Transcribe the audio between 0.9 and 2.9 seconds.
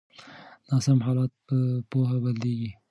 حالات په پوهه بدلیږي.